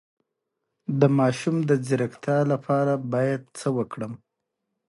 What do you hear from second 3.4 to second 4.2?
څه وکړم؟